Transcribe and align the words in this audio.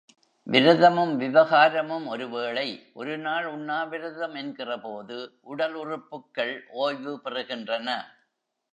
விரதமும் 0.47 1.11
விவகாரமும் 1.15 2.07
ஒரு 2.07 2.29
வேளை, 2.29 2.89
ஒரு 2.93 3.17
நாள் 3.17 3.45
உண்ணாவிரதம் 3.45 4.35
என்கிற 4.35 4.79
போது, 4.79 5.37
உடல் 5.41 5.73
உறுப்புக்கள் 5.73 6.53
ஓய்வு 6.67 7.21
பெறுகின்றன. 7.23 7.87